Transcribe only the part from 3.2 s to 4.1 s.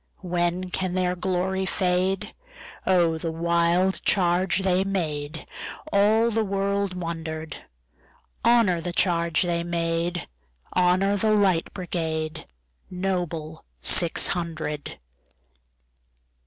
wild